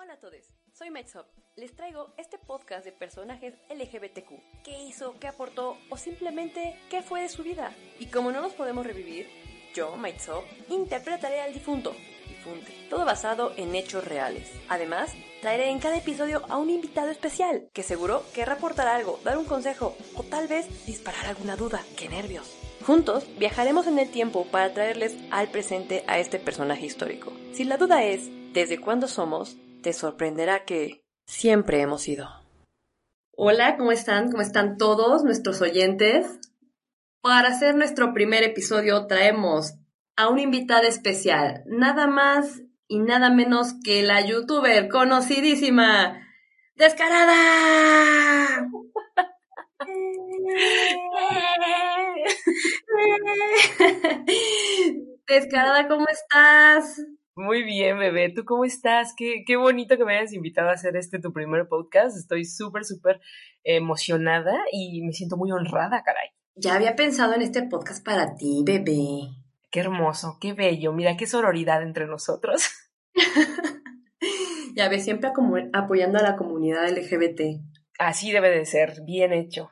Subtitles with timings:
[0.00, 1.26] Hola a todos, soy Maitsop.
[1.56, 4.62] Les traigo este podcast de personajes LGBTQ.
[4.62, 5.18] ¿Qué hizo?
[5.18, 5.76] ¿Qué aportó?
[5.90, 7.74] ¿O simplemente qué fue de su vida?
[7.98, 9.26] Y como no los podemos revivir,
[9.74, 11.96] yo, Maitsop, interpretaré al difunto.
[12.28, 12.72] Difunte.
[12.88, 14.48] Todo basado en hechos reales.
[14.68, 19.36] Además, traeré en cada episodio a un invitado especial que seguro querrá aportar algo, dar
[19.36, 21.82] un consejo o tal vez disparar alguna duda.
[21.96, 22.56] ¡Qué nervios!
[22.86, 27.32] Juntos viajaremos en el tiempo para traerles al presente a este personaje histórico.
[27.52, 29.56] Si la duda es, ¿desde cuándo somos?
[29.88, 32.28] Te sorprenderá que siempre hemos sido.
[33.34, 34.30] Hola, ¿cómo están?
[34.30, 36.26] ¿Cómo están todos nuestros oyentes?
[37.22, 39.76] Para hacer nuestro primer episodio traemos
[40.14, 46.20] a una invitada especial, nada más y nada menos que la youtuber conocidísima,
[46.74, 48.68] Descarada.
[55.26, 57.00] Descarada, ¿cómo estás?
[57.38, 58.30] Muy bien, bebé.
[58.30, 59.14] ¿Tú cómo estás?
[59.16, 62.16] Qué, qué bonito que me hayas invitado a hacer este tu primer podcast.
[62.16, 63.20] Estoy súper, súper
[63.62, 66.30] emocionada y me siento muy honrada, caray.
[66.56, 69.28] Ya había pensado en este podcast para ti, bebé.
[69.70, 70.92] Qué hermoso, qué bello.
[70.92, 72.68] Mira qué sororidad entre nosotros.
[74.74, 75.30] ya ves, siempre
[75.72, 77.62] apoyando a la comunidad LGBT.
[78.00, 79.70] Así debe de ser, bien hecho.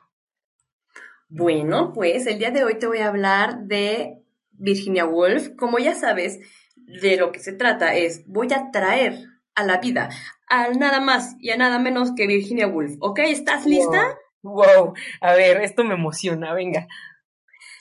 [1.27, 5.49] Bueno, pues el día de hoy te voy a hablar de Virginia Woolf.
[5.57, 6.39] Como ya sabes,
[6.87, 10.09] de lo que se trata es, voy a traer a la vida
[10.49, 12.95] a nada más y a nada menos que Virginia Woolf.
[13.01, 13.19] ¿Ok?
[13.19, 14.17] ¿Estás lista?
[14.41, 16.87] Wow, a ver, esto me emociona, venga.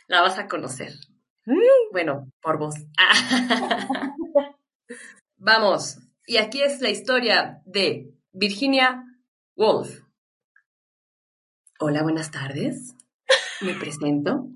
[0.09, 0.93] La vas a conocer.
[1.45, 1.93] Mm.
[1.93, 2.75] Bueno, por vos.
[5.37, 9.05] Vamos, y aquí es la historia de Virginia
[9.55, 10.01] Woolf.
[11.79, 12.97] Hola, buenas tardes.
[13.61, 14.49] Me presento.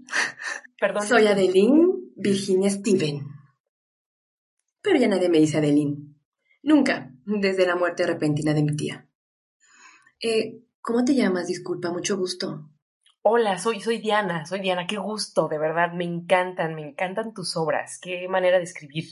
[0.80, 1.06] Perdón.
[1.06, 3.39] Soy Adeline Virginia Steven
[4.82, 6.16] pero ya nadie me dice Adeline.
[6.62, 9.08] Nunca, desde la muerte repentina de mi tía.
[10.20, 11.46] Eh, ¿Cómo te llamas?
[11.46, 12.70] Disculpa, mucho gusto.
[13.22, 17.54] Hola, soy, soy Diana, soy Diana, qué gusto, de verdad, me encantan, me encantan tus
[17.54, 19.04] obras, qué manera de escribir.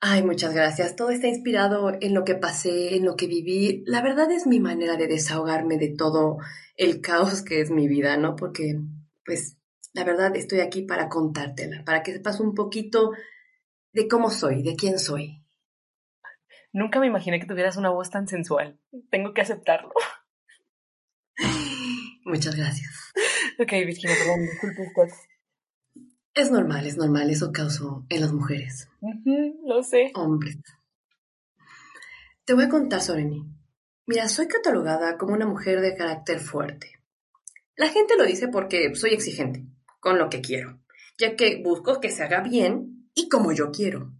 [0.00, 0.96] Ay, muchas gracias.
[0.96, 3.84] Todo está inspirado en lo que pasé, en lo que viví.
[3.86, 6.38] La verdad es mi manera de desahogarme de todo
[6.76, 8.34] el caos que es mi vida, ¿no?
[8.34, 8.80] Porque,
[9.24, 9.58] pues,
[9.92, 13.12] la verdad estoy aquí para contártela, para que sepas un poquito
[13.92, 15.42] de cómo soy, de quién soy.
[16.72, 18.80] Nunca me imaginé que tuvieras una voz tan sensual.
[19.10, 19.92] Tengo que aceptarlo.
[22.24, 23.12] Muchas gracias.
[23.58, 25.12] Ok, Virginia, perdón, disculpe
[26.34, 28.88] Es normal, es normal, eso causó en las mujeres.
[29.64, 30.12] lo sé.
[30.14, 30.58] Hombres.
[32.44, 33.44] Te voy a contar sobre mí.
[34.06, 36.90] Mira, soy catalogada como una mujer de carácter fuerte.
[37.76, 39.66] La gente lo dice porque soy exigente
[40.00, 40.80] con lo que quiero,
[41.18, 44.12] ya que busco que se haga bien y como yo quiero.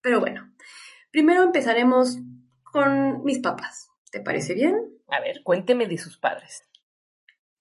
[0.00, 0.52] Pero bueno,
[1.10, 2.18] primero empezaremos
[2.62, 3.88] con mis papás.
[4.10, 4.76] ¿Te parece bien?
[5.08, 6.62] A ver, cuénteme de sus padres.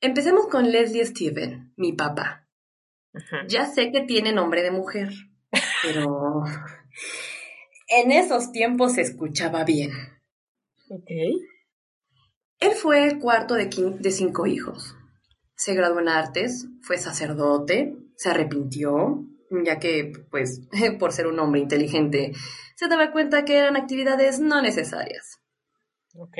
[0.01, 2.47] Empecemos con Leslie Steven, mi papá.
[3.47, 5.09] Ya sé que tiene nombre de mujer,
[5.83, 6.43] pero
[7.87, 9.91] en esos tiempos se escuchaba bien.
[10.89, 11.09] Ok.
[12.59, 13.69] Él fue el cuarto de,
[13.99, 14.95] de cinco hijos.
[15.55, 19.25] Se graduó en artes, fue sacerdote, se arrepintió,
[19.63, 20.61] ya que, pues,
[20.99, 22.31] por ser un hombre inteligente,
[22.75, 25.39] se daba cuenta que eran actividades no necesarias.
[26.15, 26.37] Ok.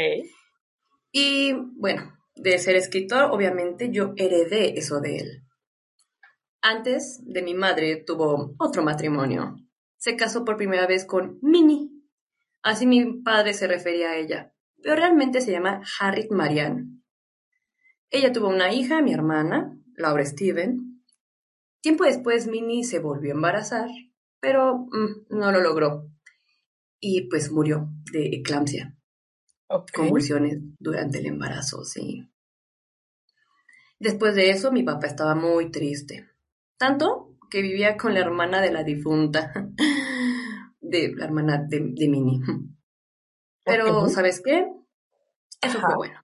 [1.12, 5.44] Y bueno, de ser escritor, obviamente yo heredé eso de él.
[6.62, 9.56] Antes de mi madre tuvo otro matrimonio.
[9.97, 11.90] Se casó por primera vez con Minnie.
[12.62, 17.01] Así mi padre se refería a ella, pero realmente se llama Harriet Marianne.
[18.09, 20.93] Ella tuvo una hija, mi hermana, Laura Steven,
[21.84, 23.90] Tiempo después Minnie se volvió a embarazar,
[24.40, 26.10] pero mm, no lo logró.
[27.02, 28.96] Y pues murió de eclampsia.
[29.94, 32.32] Convulsiones durante el embarazo, sí.
[34.00, 36.30] Después de eso, mi papá estaba muy triste.
[36.78, 39.52] Tanto que vivía con la hermana de la difunta.
[40.86, 42.42] De la hermana de, de Minnie.
[43.64, 44.68] Pero, ¿sabes qué?
[45.62, 46.23] Eso fue bueno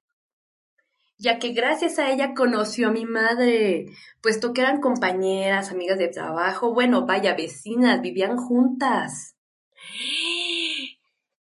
[1.20, 3.88] ya que gracias a ella conoció a mi madre,
[4.22, 9.36] puesto que eran compañeras, amigas de trabajo, bueno, vaya, vecinas, vivían juntas.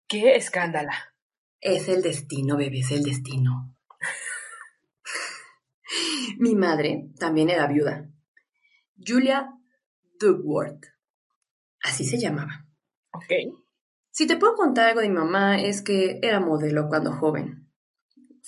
[0.09, 0.91] ¡Qué escándalo!
[1.61, 3.77] Es el destino, bebé, es el destino.
[6.39, 8.09] mi madre también era viuda.
[8.97, 9.53] Julia
[10.19, 10.87] Dugworth.
[11.83, 12.67] Así se llamaba.
[13.13, 13.59] Ok.
[14.11, 17.66] Si te puedo contar algo de mi mamá, es que era modelo cuando joven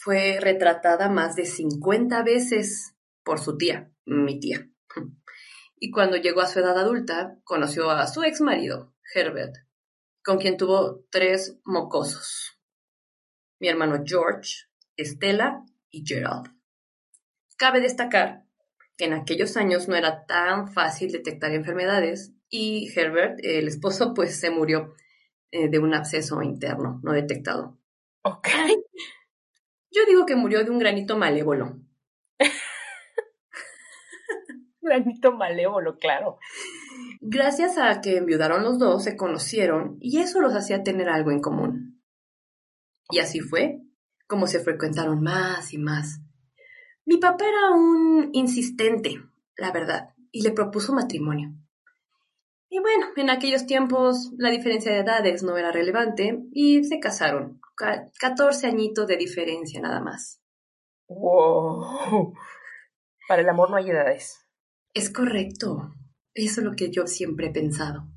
[0.00, 4.68] fue retratada más de 50 veces por su tía, mi tía.
[5.80, 9.56] Y cuando llegó a su edad adulta, conoció a su ex marido, Herbert,
[10.24, 12.58] con quien tuvo tres mocosos.
[13.60, 14.66] mi hermano George,
[14.96, 16.52] Estela y Gerald.
[17.56, 18.44] Cabe destacar
[18.96, 24.38] que en aquellos años no era tan fácil detectar enfermedades y Herbert, el esposo, pues
[24.38, 24.94] se murió
[25.50, 27.78] eh, de un absceso interno no detectado.
[28.22, 28.48] Ok.
[29.90, 31.78] Yo digo que murió de un granito malévolo.
[34.80, 36.38] granito malévolo, claro.
[37.20, 41.40] Gracias a que enviudaron los dos, se conocieron y eso los hacía tener algo en
[41.40, 42.02] común.
[43.10, 43.80] Y así fue
[44.26, 46.20] como se frecuentaron más y más.
[47.06, 49.22] Mi papá era un insistente,
[49.56, 51.54] la verdad, y le propuso matrimonio.
[52.68, 57.62] Y bueno, en aquellos tiempos la diferencia de edades no era relevante y se casaron.
[58.18, 60.42] 14 añitos de diferencia nada más.
[61.06, 62.34] ¡Wow!
[63.28, 64.38] Para el amor no hay edades.
[64.94, 65.94] Es correcto.
[66.34, 68.08] Eso es lo que yo siempre he pensado.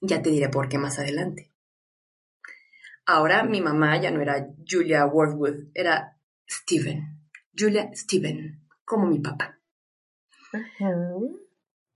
[0.00, 1.52] Ya te diré por qué más adelante.
[3.06, 6.16] Ahora mi mamá ya no era Julia Worthwood, era
[6.48, 7.28] Steven.
[7.56, 9.58] Julia Steven, como mi papá.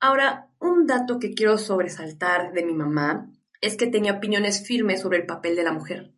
[0.01, 3.31] Ahora, un dato que quiero sobresaltar de mi mamá
[3.61, 6.14] es que tenía opiniones firmes sobre el papel de la mujer.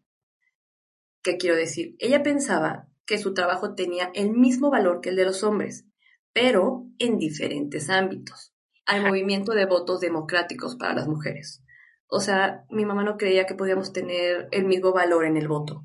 [1.26, 1.96] ¿Qué quiero decir?
[1.98, 5.84] Ella pensaba que su trabajo tenía el mismo valor que el de los hombres,
[6.32, 8.54] pero en diferentes ámbitos.
[8.86, 11.64] Hay movimiento de votos democráticos para las mujeres.
[12.06, 15.84] O sea, mi mamá no creía que podíamos tener el mismo valor en el voto.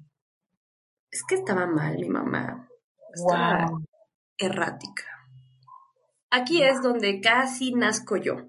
[1.09, 2.69] Es que estaba mal mi mamá.
[3.11, 3.71] Estaba
[4.37, 5.05] errática.
[6.29, 8.47] Aquí es donde casi nazco yo,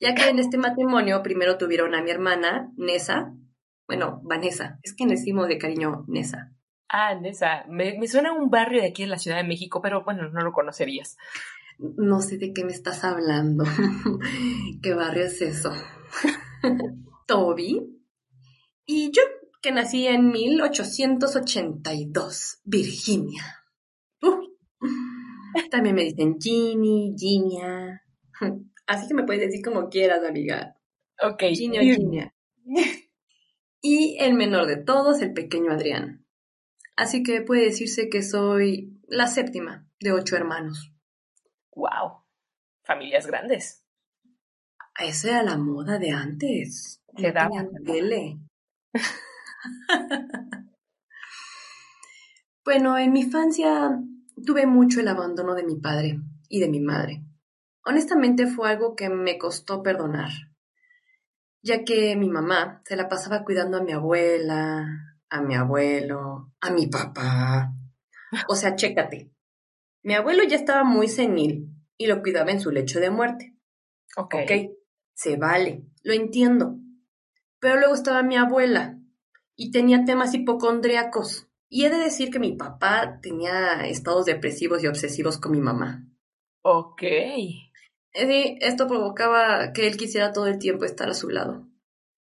[0.00, 3.32] ya que en este matrimonio primero tuvieron a mi hermana, Nessa,
[3.92, 6.50] bueno, Vanessa, es que le decimos de cariño Nessa.
[6.88, 9.82] Ah, Nessa, me, me suena a un barrio de aquí en la Ciudad de México,
[9.82, 11.18] pero bueno, no lo conocerías.
[11.78, 13.66] No sé de qué me estás hablando.
[14.82, 15.74] ¿Qué barrio es eso?
[17.26, 18.02] Toby.
[18.86, 19.20] Y yo,
[19.60, 23.58] que nací en 1882, Virginia.
[25.70, 28.02] también me dicen Ginny, Ginia.
[28.86, 30.78] Así que me puedes decir como quieras, amiga.
[31.22, 31.42] Ok.
[31.52, 32.34] Ginny o Ginia.
[33.82, 36.24] Y el menor de todos, el pequeño Adrián.
[36.96, 40.92] Así que puede decirse que soy la séptima de ocho hermanos.
[41.74, 42.22] Wow.
[42.84, 43.84] Familias grandes.
[44.98, 47.02] Esa era la moda de antes.
[47.16, 47.66] Se daba.
[47.84, 48.38] tele.
[52.64, 53.98] bueno, en mi infancia
[54.46, 57.24] tuve mucho el abandono de mi padre y de mi madre.
[57.84, 60.30] Honestamente fue algo que me costó perdonar,
[61.62, 64.86] ya que mi mamá se la pasaba cuidando a mi abuela,
[65.28, 67.72] a mi abuelo, a mi papá.
[68.48, 69.30] O sea, chécate.
[70.02, 73.56] Mi abuelo ya estaba muy senil y lo cuidaba en su lecho de muerte.
[74.16, 74.34] Ok.
[74.42, 74.52] Ok,
[75.14, 76.76] se vale, lo entiendo.
[77.60, 78.98] Pero luego estaba mi abuela
[79.54, 81.48] y tenía temas hipocondriacos.
[81.68, 86.06] Y he de decir que mi papá tenía estados depresivos y obsesivos con mi mamá.
[86.62, 87.02] Ok.
[88.14, 91.66] Sí, esto provocaba que él quisiera todo el tiempo estar a su lado.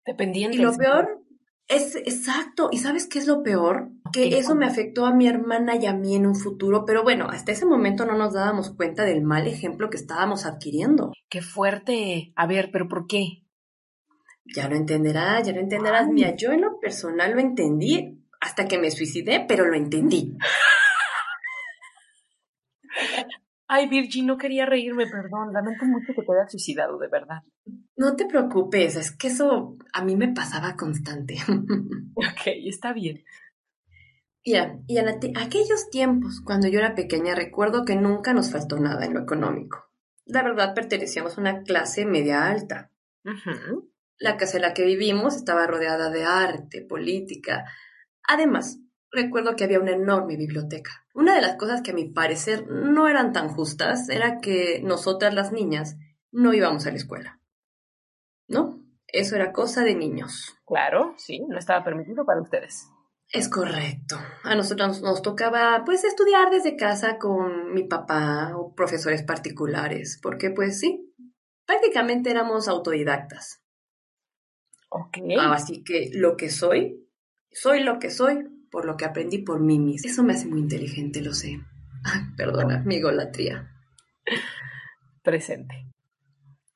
[0.05, 0.57] Dependiente.
[0.57, 1.23] Y lo peor
[1.67, 2.69] es exacto.
[2.71, 3.89] ¿Y sabes qué es lo peor?
[4.11, 7.27] Que eso me afectó a mi hermana y a mí en un futuro, pero bueno,
[7.29, 11.11] hasta ese momento no nos dábamos cuenta del mal ejemplo que estábamos adquiriendo.
[11.29, 12.31] Qué fuerte.
[12.35, 13.43] A ver, pero ¿por qué?
[14.55, 16.07] Ya lo entenderás, ya lo entenderás.
[16.07, 16.13] Ay.
[16.13, 20.37] Mira, yo en lo personal lo entendí hasta que me suicidé, pero lo entendí.
[23.67, 25.51] Ay, Virgin, no quería reírme, perdón.
[25.53, 27.43] Lamento mucho que te hayas suicidado, de verdad.
[27.97, 31.35] No te preocupes, es que eso a mí me pasaba constante.
[32.15, 33.23] Ok, está bien.
[34.45, 38.79] Mira, y en ate- aquellos tiempos, cuando yo era pequeña, recuerdo que nunca nos faltó
[38.79, 39.91] nada en lo económico.
[40.25, 42.91] La verdad, pertenecíamos a una clase media alta.
[44.19, 47.65] La casa en la que vivimos estaba rodeada de arte, política.
[48.27, 48.79] Además,
[49.11, 51.05] recuerdo que había una enorme biblioteca.
[51.17, 55.33] Una de las cosas que a mi parecer no eran tan justas era que nosotras
[55.33, 55.97] las niñas
[56.31, 57.41] no íbamos a la escuela.
[58.47, 58.83] ¿No?
[59.07, 60.55] Eso era cosa de niños.
[60.63, 62.87] Claro, sí, no estaba permitido para ustedes.
[63.31, 64.15] Es correcto.
[64.43, 70.51] A nosotros nos tocaba pues estudiar desde casa con mi papá o profesores particulares, porque
[70.51, 71.15] pues sí,
[71.65, 73.63] prácticamente éramos autodidactas.
[74.89, 75.17] Ok.
[75.39, 77.09] Así que lo que soy,
[77.49, 80.09] soy lo que soy por lo que aprendí por mí misma.
[80.09, 81.59] Eso me hace muy inteligente, lo sé.
[82.03, 83.71] Ay, perdona, mi golatría.
[85.23, 85.85] Presente.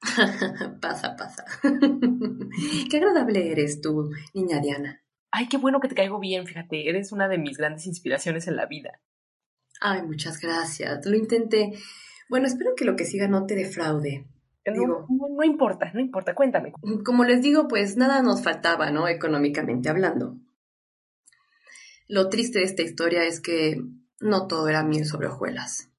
[0.82, 1.46] pasa, pasa.
[2.90, 5.02] Qué agradable eres tú, niña Diana.
[5.32, 8.58] Ay, qué bueno que te caigo bien, fíjate, eres una de mis grandes inspiraciones en
[8.58, 9.00] la vida.
[9.80, 11.06] Ay, muchas gracias.
[11.06, 11.72] Lo intenté.
[12.30, 14.26] Bueno, espero que lo que siga no te defraude.
[14.66, 16.74] No, Digo- no, no importa, no importa, cuéntame.
[17.06, 19.08] Como les digo, pues nada nos faltaba, ¿no?
[19.08, 20.36] Económicamente hablando.
[22.12, 23.82] Lo triste de esta historia es que
[24.20, 25.90] no todo era miel sobre hojuelas.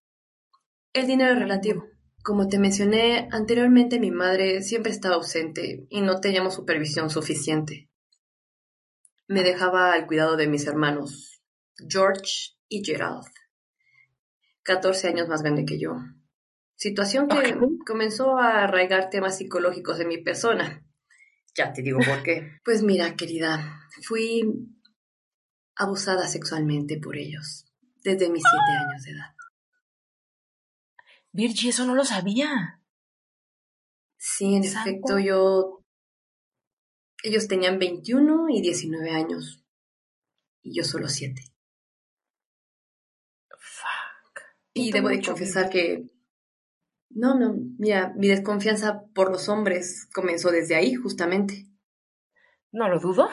[0.93, 1.87] El dinero es relativo.
[2.23, 7.89] Como te mencioné anteriormente, mi madre siempre estaba ausente y no teníamos supervisión suficiente.
[9.27, 11.43] Me dejaba al cuidado de mis hermanos,
[11.89, 13.25] George y Gerald,
[14.65, 15.93] 14 años más grande que yo.
[16.77, 20.85] Situación que comenzó a arraigar temas psicológicos en mi persona.
[21.57, 22.51] Ya te digo por qué.
[22.67, 24.43] Pues mira, querida, fui
[25.77, 27.67] abusada sexualmente por ellos
[28.03, 29.35] desde mis siete años de edad.
[31.33, 32.81] Virgie, eso no lo sabía.
[34.19, 35.83] Sí, en efecto, yo...
[37.25, 39.65] Ellos tenían 21 y 19 años.
[40.63, 41.41] Y yo solo 7.
[43.51, 44.41] Fuck.
[44.75, 46.05] Y debo de confesar que...
[47.11, 51.67] No, no, mira, mi desconfianza por los hombres comenzó desde ahí, justamente.
[52.73, 53.29] No lo dudo.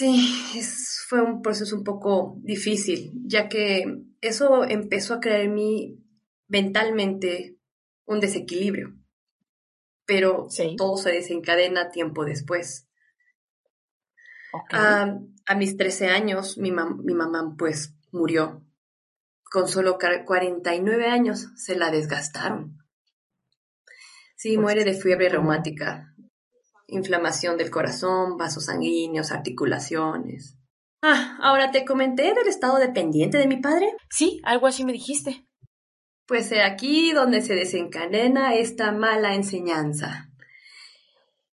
[0.00, 3.84] Sí, es, fue un proceso un poco difícil, ya que
[4.22, 5.98] eso empezó a crear en mí
[6.48, 7.58] mentalmente
[8.06, 8.96] un desequilibrio,
[10.06, 12.88] pero todo se desencadena tiempo después.
[14.70, 15.18] A,
[15.54, 18.64] mis 13 años, mi, mi mamá pues murió.
[19.52, 22.78] Con solo 49 años se la desgastaron.
[24.34, 26.09] Sí, pues muere de fiebre reumática,
[26.90, 30.56] inflamación del corazón, vasos sanguíneos, articulaciones.
[31.02, 33.94] Ah, ahora te comenté del estado dependiente de mi padre.
[34.10, 35.46] Sí, algo así me dijiste.
[36.26, 40.30] Pues he aquí donde se desencadena esta mala enseñanza,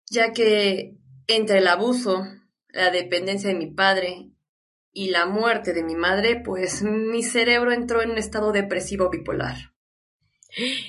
[0.10, 0.98] ya que
[1.28, 2.24] entre el abuso,
[2.70, 4.32] la dependencia de mi padre
[4.92, 9.73] y la muerte de mi madre, pues mi cerebro entró en un estado depresivo bipolar.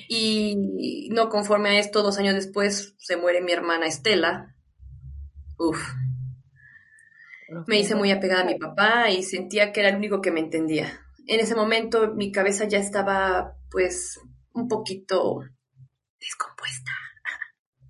[0.07, 4.55] Y no conforme a esto, dos años después se muere mi hermana Estela.
[5.57, 5.81] Uf.
[7.67, 10.39] Me hice muy apegada a mi papá y sentía que era el único que me
[10.39, 10.99] entendía.
[11.27, 14.19] En ese momento mi cabeza ya estaba pues
[14.53, 15.41] un poquito
[16.19, 16.91] descompuesta.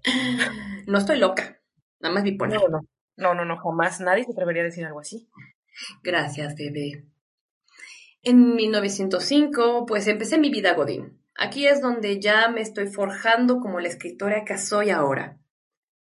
[0.87, 1.59] No estoy loca,
[1.99, 2.61] nada más bipolar.
[2.61, 5.27] No, no, no, no, no, jamás nadie se atrevería a decir algo así.
[6.03, 7.05] Gracias, bebé.
[8.21, 11.24] En 1905, pues empecé mi vida Godín.
[11.37, 15.37] Aquí es donde ya me estoy forjando como la escritora que soy ahora.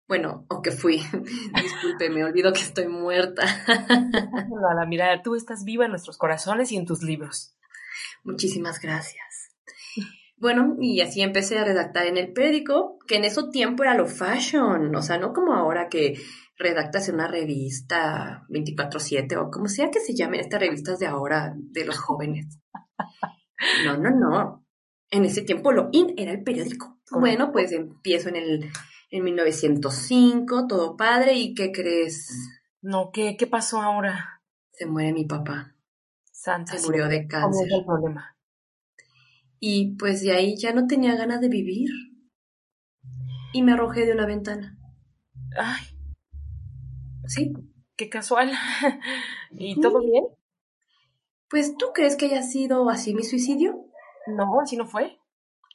[0.08, 0.98] Bueno, o que fui.
[1.62, 3.44] Disculpe, me olvido que estoy muerta.
[3.68, 7.56] la mira, tú estás viva en nuestros corazones y en tus libros.
[8.24, 9.52] Muchísimas gracias.
[10.38, 14.08] Bueno, y así empecé a redactar en el periódico, que en ese tiempo era lo
[14.08, 16.18] fashion, o sea, no como ahora que
[16.58, 21.54] redactas en una revista 24/7 o como sea que se llamen estas revistas de ahora
[21.56, 22.60] de los jóvenes.
[23.86, 24.66] No, no, no.
[25.12, 27.00] En ese tiempo lo in era el periódico.
[27.12, 28.72] Bueno, pues empiezo en el
[29.12, 32.30] en 1905, todo padre, ¿y qué crees?
[32.82, 34.44] No, ¿qué, qué pasó ahora?
[34.72, 35.76] Se muere mi papá.
[36.32, 36.78] Santa.
[36.78, 37.50] Se murió de cáncer.
[37.52, 38.38] ¿Cómo es el problema?
[39.60, 41.90] Y pues de ahí ya no tenía ganas de vivir.
[43.52, 44.78] Y me arrojé de una ventana.
[45.58, 45.84] Ay.
[47.26, 47.52] Sí.
[47.98, 48.52] Qué casual.
[49.52, 50.26] ¿Y todo bien?
[51.50, 53.89] Pues tú crees que haya sido así mi suicidio?
[54.36, 55.20] No, así no fue.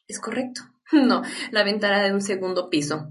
[0.06, 0.62] Es correcto.
[0.92, 3.10] No, la ventana de un segundo piso.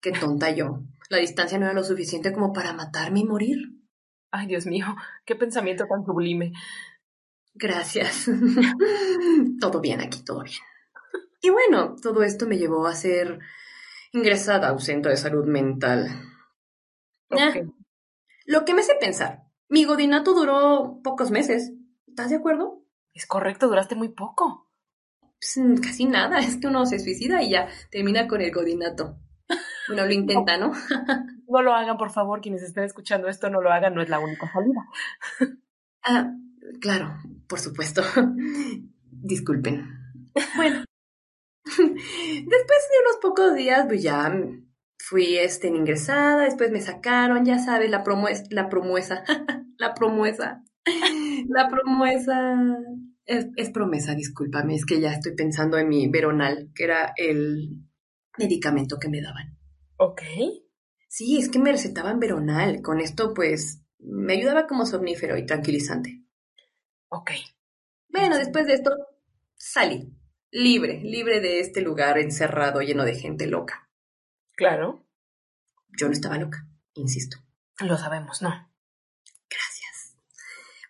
[0.00, 0.82] Qué tonta yo.
[1.08, 3.58] La distancia no era lo suficiente como para matarme y morir.
[4.30, 4.86] Ay, Dios mío,
[5.24, 6.52] qué pensamiento tan sublime.
[7.54, 8.26] Gracias.
[9.60, 10.58] todo bien aquí, todo bien.
[11.40, 13.38] Y bueno, todo esto me llevó a ser
[14.12, 16.08] ingresada a un centro de salud mental.
[18.46, 21.72] lo que me hace pensar, mi godinato duró pocos meses.
[22.06, 22.82] ¿Estás de acuerdo?
[23.14, 24.65] Es correcto, duraste muy poco.
[25.38, 29.18] Pues, casi nada, es que uno se suicida y ya termina con el godinato.
[29.88, 30.72] Bueno, lo intenta, ¿no?
[31.48, 34.18] no lo hagan, por favor, quienes estén escuchando esto, no lo hagan, no es la
[34.18, 34.84] única salida.
[36.04, 36.32] ah,
[36.80, 37.16] Claro,
[37.48, 38.02] por supuesto.
[39.10, 39.88] Disculpen.
[40.56, 40.84] Bueno,
[41.64, 44.32] después de unos pocos días, pues ya
[44.98, 49.24] fui este, ingresada, después me sacaron, ya sabes, la promuesa, la promuesa,
[49.78, 50.62] la promuesa,
[51.48, 52.56] la promuesa.
[53.26, 57.82] Es, es, promesa, discúlpame, es que ya estoy pensando en mi veronal, que era el
[58.38, 59.58] medicamento que me daban.
[59.96, 60.22] Ok.
[61.08, 62.82] Sí, es que me recetaban veronal.
[62.82, 66.22] Con esto, pues, me ayudaba como somnífero y tranquilizante.
[67.08, 67.32] Ok.
[68.08, 68.90] Bueno, después de esto,
[69.56, 70.12] salí.
[70.50, 73.90] Libre, libre de este lugar encerrado, lleno de gente loca.
[74.52, 75.04] Claro.
[75.98, 77.38] Yo no estaba loca, insisto.
[77.80, 78.65] Lo sabemos, ¿no?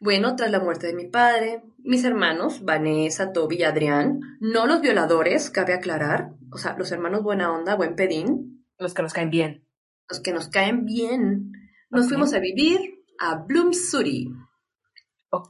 [0.06, 4.80] Bueno, tras la muerte de mi padre, mis hermanos, Vanessa, Toby y Adrián, no los
[4.80, 8.64] violadores, cabe aclarar, o sea, los hermanos buena onda, buen pedín.
[8.78, 9.66] Los que nos caen bien.
[10.08, 11.50] Los que nos caen bien.
[11.90, 14.32] Nos fuimos a vivir a Bloomsbury,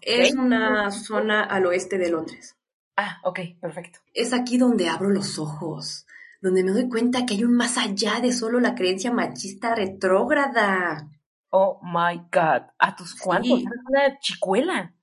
[0.01, 2.57] Es una zona al oeste de Londres.
[2.97, 3.99] Ah, ok, perfecto.
[4.15, 6.07] Es aquí donde abro los ojos,
[6.41, 11.11] donde me doy cuenta que hay un más allá de solo la creencia machista retrógrada.
[11.59, 13.61] Oh my God, ¿a tus cuantos?
[13.61, 14.95] Eres una chicuela.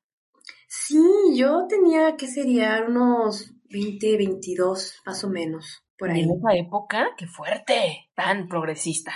[0.67, 1.01] Sí,
[1.35, 2.85] yo tenía, ¿qué sería?
[2.87, 6.21] Unos 20, 22, más o menos, por ahí.
[6.21, 9.13] En esa época, qué fuerte, tan progresista.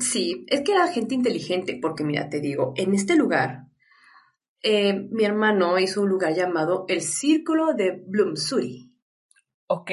[0.00, 3.68] Sí, es que era gente inteligente, porque mira, te digo, en este lugar,
[4.62, 8.92] eh, mi hermano hizo un lugar llamado el Círculo de Bloomsbury.
[9.66, 9.92] Ok.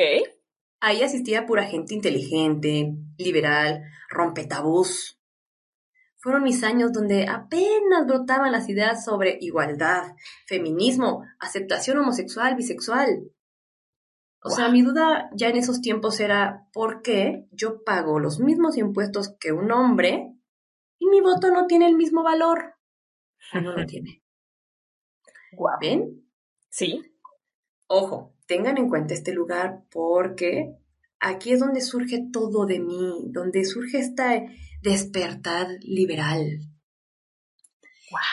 [0.81, 5.16] Ahí asistía pura gente inteligente, liberal, rompetabús,
[6.27, 10.13] fueron mis años donde apenas brotaban las ideas sobre igualdad,
[10.45, 13.31] feminismo, aceptación homosexual, bisexual.
[14.43, 18.77] O sea, mi duda ya en esos tiempos era ¿por qué yo pago los mismos
[18.77, 20.35] impuestos que un hombre
[20.99, 22.75] y mi voto no tiene el mismo valor?
[23.53, 24.21] No lo tiene.
[25.79, 26.29] ¿Ven?
[26.67, 27.09] Sí.
[27.87, 30.75] Ojo, tengan en cuenta este lugar porque
[31.21, 34.43] aquí es donde surge todo de mí, donde surge esta
[34.81, 36.59] despertar liberal.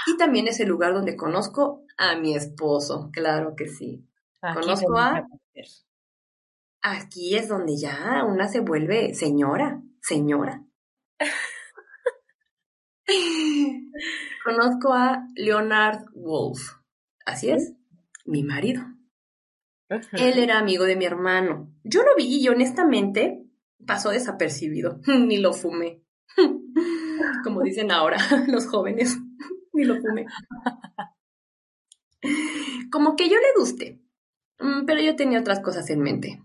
[0.06, 4.06] Y también es el lugar donde conozco a mi esposo, claro que sí.
[4.40, 5.26] conozco a...
[6.82, 10.62] Aquí es donde ya una se vuelve señora, señora.
[14.44, 16.74] conozco a Leonard Wolf.
[17.24, 17.72] Así es,
[18.26, 18.82] mi marido.
[20.12, 21.72] Él era amigo de mi hermano.
[21.84, 23.44] Yo lo vi y honestamente
[23.86, 25.00] pasó desapercibido.
[25.06, 26.03] Ni lo fumé.
[27.44, 29.18] Como dicen ahora los jóvenes.
[29.72, 30.26] Ni lo fumé.
[32.90, 34.00] Como que yo le guste.
[34.58, 36.42] Mm, pero yo tenía otras cosas en mente.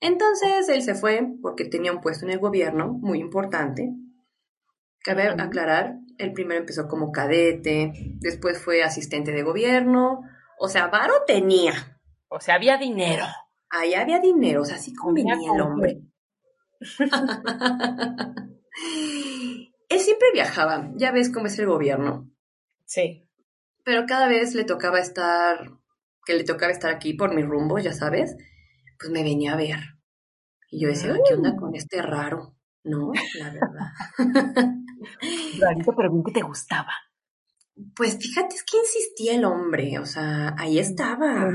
[0.00, 3.92] Entonces él se fue porque tenía un puesto en el gobierno muy importante.
[5.02, 10.20] Cabe aclarar, el primero empezó como cadete, después fue asistente de gobierno,
[10.58, 11.98] o sea, varo tenía.
[12.28, 13.24] O sea, había dinero.
[13.70, 16.02] Ahí había dinero, o sea, sí convenía el hombre.
[19.96, 22.30] Él siempre viajaba, ya ves cómo es el gobierno.
[22.84, 23.26] Sí.
[23.82, 25.70] Pero cada vez le tocaba estar,
[26.26, 28.36] que le tocaba estar aquí por mi rumbo, ya sabes,
[28.98, 29.78] pues me venía a ver.
[30.70, 31.56] Y yo decía, ¿qué onda mm.
[31.56, 32.54] con este raro?
[32.84, 33.86] No, la verdad.
[35.60, 36.92] Rarito, pero bien que te gustaba.
[37.94, 41.50] Pues fíjate, es que insistía el hombre, o sea, ahí estaba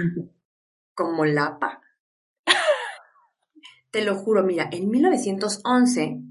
[0.95, 1.79] como Lapa.
[3.91, 6.21] Te lo juro, mira, en 1911,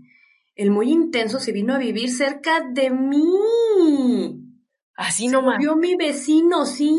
[0.61, 3.25] el muy intenso se vino a vivir cerca de mí.
[4.95, 5.59] Así nomás.
[5.59, 6.95] Vio mi vecino, sí.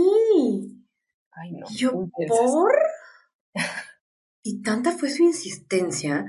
[1.32, 1.68] Ay, no.
[1.70, 1.92] Yo,
[2.28, 2.74] ¿por?
[4.44, 6.26] y tanta fue su insistencia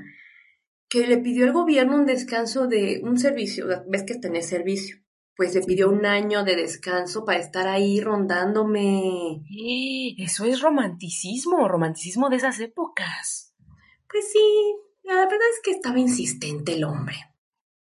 [0.87, 3.67] que le pidió al gobierno un descanso de un servicio.
[3.87, 5.03] Ves que tenés servicio
[5.35, 9.43] pues le pidió un año de descanso para estar ahí rondándome.
[10.17, 13.55] Eso es romanticismo, romanticismo de esas épocas.
[14.09, 17.15] Pues sí, la verdad es que estaba insistente el hombre.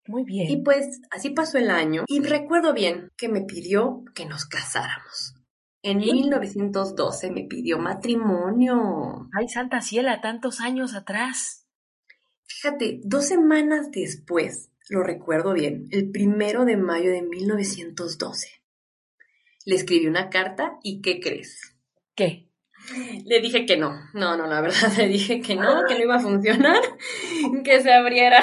[0.07, 0.49] Muy bien.
[0.49, 5.35] Y pues así pasó el año y recuerdo bien que me pidió que nos casáramos.
[5.83, 9.29] En 1912 me pidió matrimonio.
[9.33, 11.67] Ay, Santa Ciela, tantos años atrás.
[12.45, 18.49] Fíjate, dos semanas después lo recuerdo bien, el primero de mayo de 1912.
[19.65, 21.77] Le escribí una carta y ¿qué crees?
[22.13, 22.50] ¿Qué?
[23.25, 26.15] Le dije que no, no, no, la verdad le dije que no, que no iba
[26.15, 26.81] a funcionar,
[27.63, 28.41] que se abriera.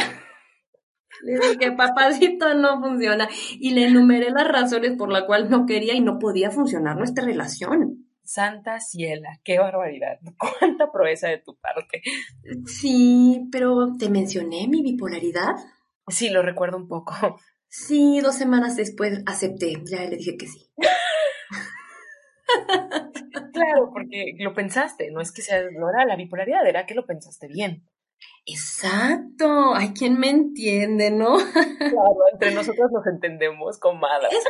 [1.22, 3.29] Le dije, papacito, no funciona.
[3.59, 7.24] Y le enumeré las razones por las cuales no quería y no podía funcionar nuestra
[7.24, 8.07] relación.
[8.22, 12.03] Santa Ciela, qué barbaridad, cuánta proeza de tu parte.
[12.66, 15.55] Sí, pero te mencioné mi bipolaridad.
[16.09, 17.14] Sí, lo recuerdo un poco.
[17.68, 20.70] Sí, dos semanas después acepté, ya le dije que sí.
[23.52, 27.06] claro, porque lo pensaste, no es que sea, no era la bipolaridad, era que lo
[27.06, 27.87] pensaste bien.
[28.46, 31.37] Exacto, hay quien me entiende, ¿no?
[31.78, 34.28] claro, entre nosotros nos entendemos, comadre.
[34.30, 34.44] Es,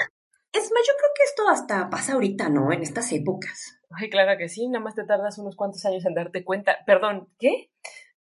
[0.52, 2.72] es más, yo creo que esto hasta pasa ahorita, ¿no?
[2.72, 3.78] En estas épocas.
[3.90, 6.78] Ay, claro que sí, nada más te tardas unos cuantos años en darte cuenta.
[6.86, 7.70] Perdón, ¿qué?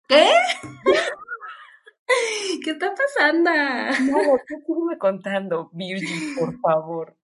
[0.09, 0.31] ¿Qué?
[2.64, 3.50] ¿Qué está pasando?
[3.50, 7.16] No, ¿qué contando, Virgin, por favor?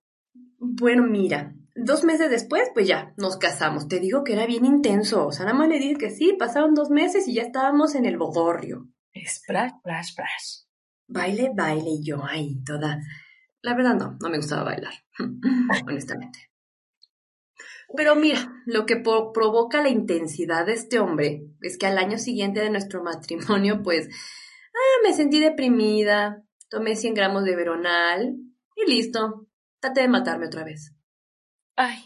[0.64, 3.88] Bueno, mira, dos meses después, pues ya, nos casamos.
[3.88, 5.26] Te digo que era bien intenso.
[5.26, 8.06] O sea, nada más le dije que sí, pasaron dos meses y ya estábamos en
[8.06, 8.88] el bodorrio.
[9.14, 10.62] Splash, splash, splash.
[11.08, 13.00] Baile, baile, y yo ahí toda.
[13.60, 14.94] La verdad no, no me gustaba bailar,
[15.86, 16.50] honestamente.
[17.96, 22.60] Pero mira, lo que provoca la intensidad de este hombre es que al año siguiente
[22.60, 24.08] de nuestro matrimonio, pues
[24.74, 28.36] Ah, me sentí deprimida, tomé 100 gramos de veronal
[28.74, 29.46] y listo,
[29.82, 30.94] traté de matarme otra vez.
[31.76, 32.04] Ay,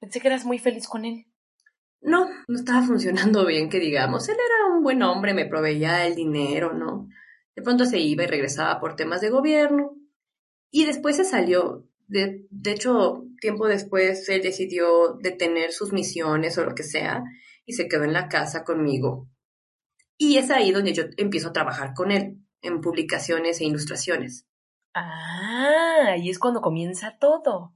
[0.00, 1.26] pensé que eras muy feliz con él.
[2.02, 4.28] No, no estaba funcionando bien, que digamos.
[4.28, 7.08] Él era un buen hombre, me proveía el dinero, ¿no?
[7.54, 9.96] De pronto se iba y regresaba por temas de gobierno.
[10.70, 11.88] Y después se salió.
[12.08, 17.22] De, de hecho, tiempo después él decidió detener sus misiones o lo que sea
[17.64, 19.28] y se quedó en la casa conmigo.
[20.18, 24.46] Y es ahí donde yo empiezo a trabajar con él, en publicaciones e ilustraciones.
[24.98, 27.74] Ah, ahí es cuando comienza todo.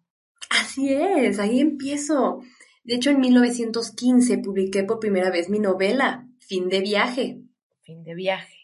[0.49, 2.41] Así es, ahí empiezo.
[2.83, 7.45] De hecho, en 1915 publiqué por primera vez mi novela, Fin de viaje.
[7.83, 8.57] Fin de viaje.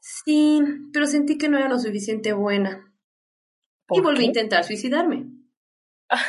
[0.00, 0.60] Sí,
[0.92, 2.92] pero sentí que no era lo suficiente buena.
[3.90, 5.30] Y volví a intentar suicidarme.
[6.08, 6.20] Ah,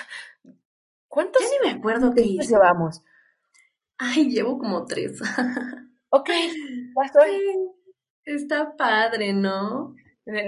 [1.07, 1.41] ¿Cuántos?
[1.41, 2.53] Ya ni me acuerdo qué hice.
[2.53, 3.01] llevamos?
[3.97, 5.19] Ay, llevo como tres.
[6.09, 7.31] ok, ya estoy.
[8.25, 9.95] Está padre, ¿no?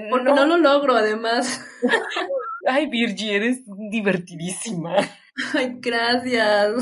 [0.09, 0.35] Porque no.
[0.35, 1.65] no lo logro, además.
[2.67, 4.95] Ay, Virgie, eres divertidísima.
[5.53, 6.75] Ay, gracias.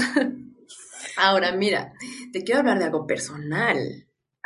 [1.17, 1.93] Ahora, mira,
[2.33, 3.77] te quiero hablar de algo personal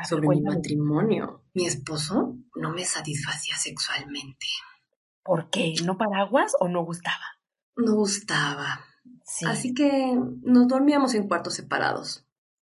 [0.08, 1.44] sobre mi matrimonio.
[1.54, 4.48] Mi esposo no me satisfacía sexualmente.
[5.24, 5.74] ¿Por qué?
[5.86, 7.39] ¿No paraguas o no gustaba?
[7.76, 8.82] No gustaba.
[9.48, 12.26] Así que nos dormíamos en cuartos separados.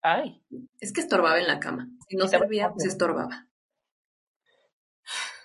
[0.02, 0.44] Ay.
[0.80, 1.90] Es que estorbaba en la cama.
[2.08, 3.49] Si no servía, pues estorbaba.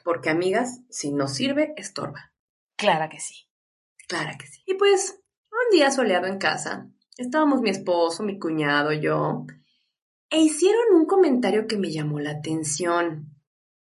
[0.05, 2.33] Porque, amigas, si no sirve, estorba.
[2.77, 3.49] Clara que sí.
[4.07, 4.63] Clara que sí.
[4.67, 9.47] Y pues, un día soleado en casa, estábamos mi esposo, mi cuñado, yo,
[10.31, 13.35] e hicieron un comentario que me llamó la atención,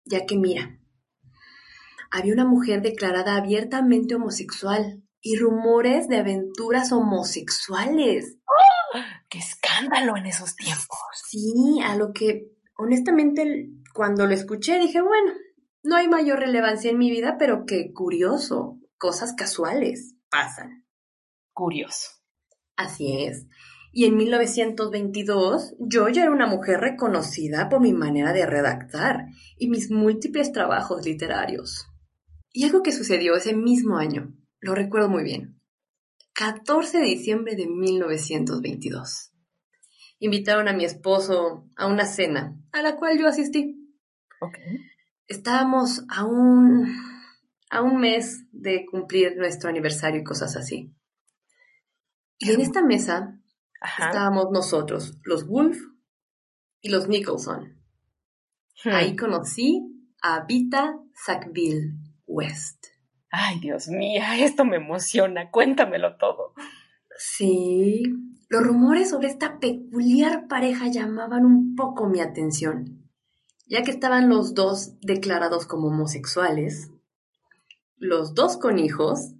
[0.04, 0.78] ya que mira,
[2.10, 8.36] había una mujer declarada abiertamente homosexual y rumores de aventuras homosexuales.
[8.46, 8.98] ¡Oh!
[9.28, 10.98] ¡Qué escándalo en esos tiempos!
[11.28, 15.32] Sí, a lo que honestamente cuando lo escuché dije, bueno,
[15.82, 20.86] no hay mayor relevancia en mi vida, pero qué curioso, cosas casuales pasan.
[21.52, 22.08] Curioso.
[22.76, 23.46] Así es.
[23.92, 29.68] Y en 1922 yo ya era una mujer reconocida por mi manera de redactar y
[29.68, 31.86] mis múltiples trabajos literarios.
[32.52, 35.60] Y algo que sucedió ese mismo año, lo recuerdo muy bien.
[36.34, 39.32] 14 de diciembre de 1922.
[40.20, 43.76] Invitaron a mi esposo a una cena, a la cual yo asistí.
[45.30, 46.92] Estábamos a un,
[47.70, 50.92] a un mes de cumplir nuestro aniversario y cosas así.
[52.36, 53.40] Y en esta mesa
[53.80, 55.78] estábamos nosotros, los Wolf
[56.80, 57.80] y los Nicholson.
[58.82, 58.88] Hmm.
[58.92, 59.80] Ahí conocí
[60.20, 61.94] a Vita Sackville
[62.26, 62.86] West.
[63.30, 65.52] Ay, Dios mío, esto me emociona.
[65.52, 66.54] Cuéntamelo todo.
[67.16, 68.02] Sí,
[68.48, 72.99] los rumores sobre esta peculiar pareja llamaban un poco mi atención,
[73.70, 76.90] ya que estaban los dos declarados como homosexuales,
[77.96, 79.32] los dos con hijos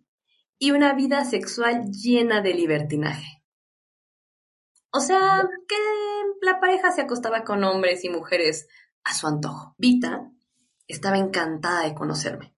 [0.59, 3.43] y una vida sexual llena de libertinaje.
[4.91, 5.77] O sea, que
[6.41, 8.67] la pareja se acostaba con hombres y mujeres
[9.05, 9.75] a su antojo.
[9.77, 10.33] Vita
[10.87, 12.55] estaba encantada de conocerme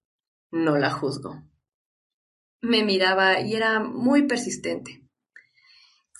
[0.53, 1.41] no la juzgo.
[2.61, 5.02] Me miraba y era muy persistente.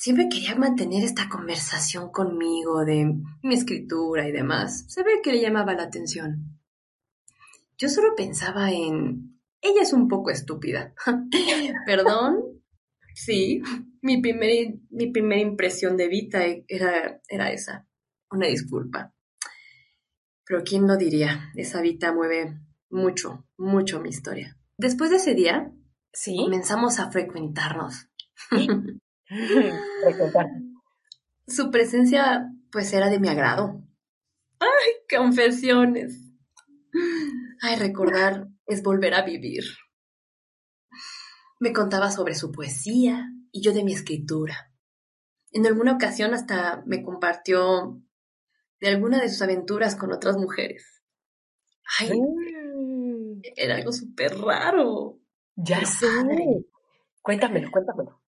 [0.04, 3.06] Siempre quería mantener esta conversación conmigo de
[3.42, 4.84] mi escritura y demás.
[4.90, 6.60] Se ve que le llamaba la atención.
[7.78, 9.40] Yo solo pensaba en...
[9.62, 10.94] Ella es un poco estúpida.
[11.86, 12.36] Perdón.
[13.16, 13.62] Sí,
[14.02, 17.88] mi, primer, mi primera impresión de Vita era, era esa.
[18.30, 19.16] Una disculpa.
[20.44, 21.50] Pero ¿quién lo diría?
[21.56, 24.58] Esa Vita mueve mucho, mucho mi historia.
[24.78, 25.72] Después de ese día,
[26.12, 26.36] ¿Sí?
[26.36, 28.10] comenzamos a frecuentarnos.
[31.48, 33.82] Su presencia, pues, era de mi agrado.
[34.60, 36.34] ¡Ay, confesiones!
[37.62, 39.64] Ay, recordar es volver a vivir.
[41.60, 44.72] Me contaba sobre su poesía y yo de mi escritura.
[45.52, 48.02] En alguna ocasión hasta me compartió
[48.80, 51.04] de alguna de sus aventuras con otras mujeres.
[52.00, 52.10] Ay,
[53.56, 55.20] era algo súper raro.
[55.56, 56.08] Ya sé.
[57.22, 58.23] Cuéntamelo, cuéntamelo.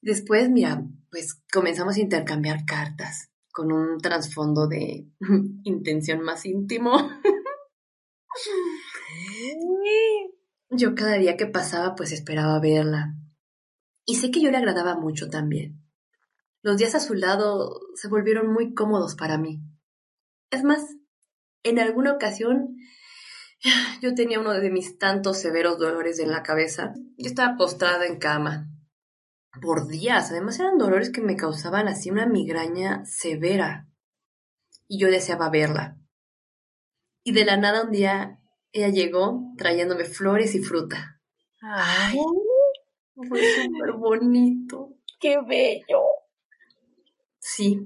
[0.00, 5.08] Después, mira, pues comenzamos a intercambiar cartas con un trasfondo de
[5.64, 6.92] intención más íntimo.
[10.70, 13.14] Yo cada día que pasaba pues esperaba verla.
[14.04, 15.82] Y sé que yo le agradaba mucho también.
[16.62, 19.62] Los días a su lado se volvieron muy cómodos para mí.
[20.50, 20.82] Es más,
[21.62, 22.76] en alguna ocasión
[24.02, 26.92] yo tenía uno de mis tantos severos dolores en la cabeza.
[27.16, 28.70] Yo estaba postrada en cama
[29.62, 30.30] por días.
[30.30, 33.88] Además eran dolores que me causaban así una migraña severa.
[34.86, 35.98] Y yo deseaba verla.
[37.24, 38.38] Y de la nada un día
[38.72, 41.20] ella llegó trayéndome flores y fruta.
[41.60, 42.18] Ay,
[43.14, 44.94] Fue súper bonito.
[45.20, 46.02] ¡Qué bello!
[47.38, 47.80] Sí.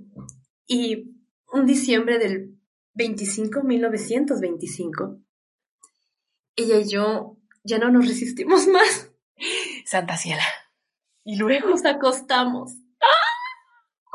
[0.66, 1.16] Y
[1.52, 2.58] un diciembre del
[2.94, 5.20] 25, 1925,
[6.56, 9.10] ella y yo ya no nos resistimos más.
[9.86, 10.44] Santa Ciela.
[11.24, 12.76] Y luego Nos acostamos.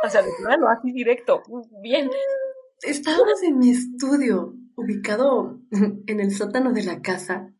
[0.03, 1.41] O sea, de plano, así directo.
[1.81, 2.09] Bien.
[2.81, 7.51] Estábamos en mi estudio, ubicado en el sótano de la casa,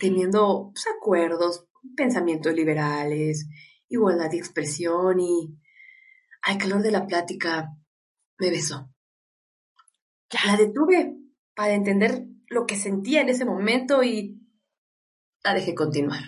[0.00, 3.48] teniendo pues, acuerdos, pensamientos liberales,
[3.88, 5.58] igualdad de expresión y
[6.42, 7.70] al calor de la plática
[8.38, 8.88] me besó.
[10.46, 11.16] La detuve
[11.54, 14.40] para entender lo que sentía en ese momento y
[15.42, 16.22] la dejé continuar.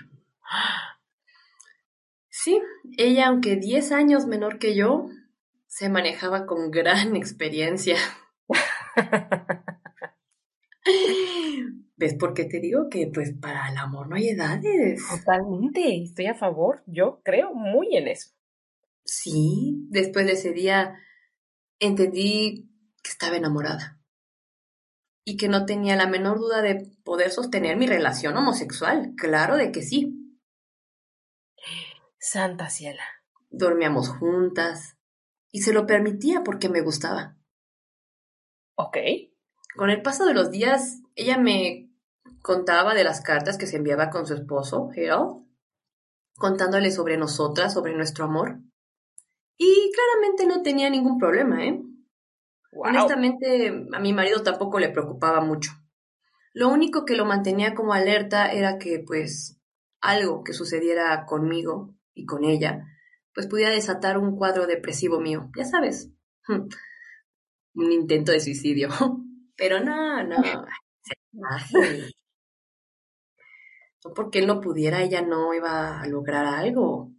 [2.97, 5.09] Ella, aunque 10 años menor que yo,
[5.67, 7.97] se manejaba con gran experiencia.
[11.97, 15.03] ¿Ves por qué te digo que pues para el amor no hay edades?
[15.09, 16.03] Totalmente.
[16.03, 16.83] Estoy a favor.
[16.87, 18.31] Yo creo muy en eso.
[19.05, 20.99] Sí, después de ese día
[21.79, 22.71] entendí
[23.03, 24.01] que estaba enamorada
[25.25, 29.15] y que no tenía la menor duda de poder sostener mi relación homosexual.
[29.17, 30.24] Claro de que sí.
[32.27, 33.05] Santa Ciela.
[33.51, 34.97] Dormíamos juntas
[35.53, 37.37] y se lo permitía porque me gustaba.
[38.77, 38.97] Ok.
[39.77, 41.91] Con el paso de los días, ella me
[42.41, 45.47] contaba de las cartas que se enviaba con su esposo, Harold,
[46.35, 48.59] contándole sobre nosotras, sobre nuestro amor.
[49.59, 51.79] Y claramente no tenía ningún problema, ¿eh?
[52.73, 52.87] Wow.
[52.87, 55.73] Honestamente, a mi marido tampoco le preocupaba mucho.
[56.55, 59.61] Lo único que lo mantenía como alerta era que, pues,
[60.01, 62.85] algo que sucediera conmigo y con ella,
[63.35, 66.11] pues pudiera desatar un cuadro depresivo mío, ya sabes.
[67.77, 68.89] Un intento de suicidio.
[69.57, 70.37] Pero no, no.
[71.33, 71.49] No
[74.15, 77.11] porque él no pudiera, ella no iba a lograr algo.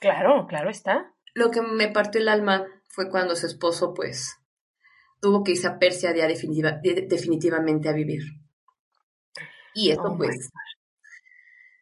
[0.00, 1.14] Claro, claro está.
[1.34, 4.36] Lo que me partió el alma fue cuando su esposo, pues,
[5.20, 8.22] tuvo que irse a Persia ya definitiva, de- definitivamente a vivir.
[9.74, 10.50] Y eso, Oh pues,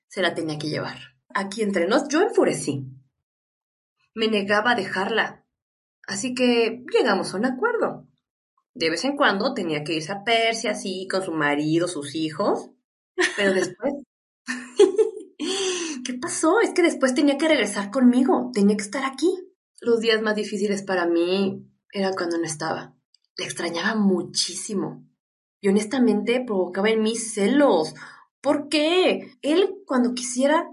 [0.09, 0.99] se la tenía que llevar.
[1.35, 2.87] Aquí entre nos, yo enfurecí.
[4.15, 5.45] Me negaba a dejarla.
[6.07, 8.09] Así que llegamos a un acuerdo.
[8.75, 12.71] De vez en cuando tenía que irse a Persia, así, con su marido, sus hijos.
[13.37, 13.93] Pero después...
[16.05, 16.61] ¿Qué pasó?
[16.61, 18.51] Es que después tenía que regresar conmigo.
[18.55, 19.29] Tenía que estar aquí.
[19.81, 22.95] Los días más difíciles para mí eran cuando no estaba.
[23.37, 25.05] La extrañaba muchísimo.
[25.61, 27.95] Y honestamente provocaba en mí celos.
[28.41, 29.37] ¿Por qué?
[29.43, 30.69] Él, cuando quisiera,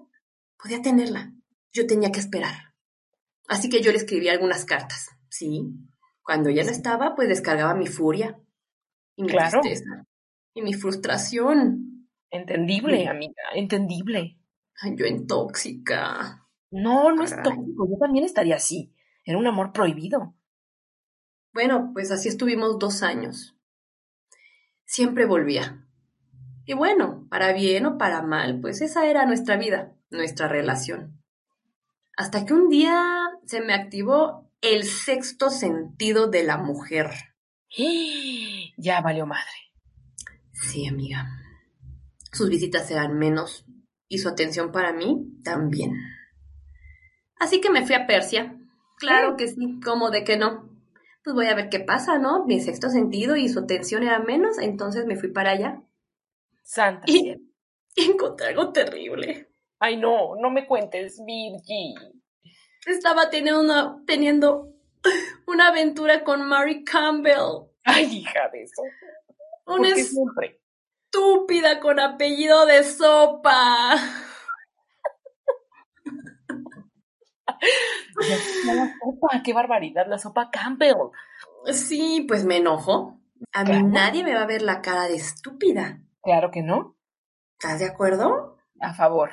[0.65, 1.32] podía tenerla.
[1.71, 2.73] Yo tenía que esperar.
[3.47, 5.12] Así que yo le escribí algunas cartas.
[5.30, 5.62] Sí.
[6.23, 8.39] Cuando ella no estaba, pues descargaba mi furia.
[9.15, 9.62] Y mi Claro.
[9.62, 10.08] tristeza.
[10.56, 12.10] Y mi frustración.
[12.32, 13.06] Entendible, Sí.
[13.06, 14.39] amiga, entendible.
[14.82, 16.47] Ay, yo en tóxica.
[16.71, 17.88] No, no es tóxico.
[17.88, 18.91] Yo también estaría así.
[19.23, 20.36] Era un amor prohibido.
[21.54, 23.56] Bueno, pues así estuvimos dos años.
[24.86, 25.86] Siempre volvía.
[26.65, 31.21] Y bueno, para bien o para mal, pues esa era nuestra vida, nuestra relación.
[32.17, 33.03] Hasta que un día
[33.45, 37.09] se me activó el sexto sentido de la mujer.
[38.77, 39.71] Ya valió madre.
[40.51, 41.27] Sí, amiga.
[42.31, 43.65] Sus visitas eran menos
[44.09, 45.93] y su atención para mí también.
[47.39, 48.57] Así que me fui a Persia.
[48.97, 50.69] Claro que sí, ¿cómo de que no?
[51.23, 52.45] Pues voy a ver qué pasa, ¿no?
[52.45, 55.81] Mi sexto sentido y su atención era menos, entonces me fui para allá
[56.63, 57.35] Santa Y-
[57.95, 59.49] y encontré algo terrible.
[59.79, 61.93] Ay, no, no me cuentes, Virgie.
[62.85, 64.69] Estaba teniendo una, teniendo
[65.47, 68.81] una aventura con Mary Campbell, Ay, hija de eso.
[69.65, 73.95] una estúpida con apellido de sopa.
[78.65, 80.95] La sopa, qué barbaridad, la sopa Campbell.
[81.71, 83.19] Sí, pues me enojo.
[83.53, 83.88] A mí Claro.
[83.88, 85.99] nadie me va a ver la cara de estúpida.
[86.21, 86.95] Claro que no.
[87.59, 88.57] ¿Estás de acuerdo?
[88.79, 89.31] A favor.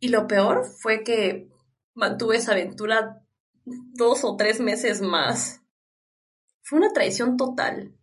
[0.00, 1.48] Y lo peor fue que
[1.94, 3.22] mantuve esa aventura
[3.64, 5.62] dos o tres meses más.
[6.62, 7.94] Fue una traición total.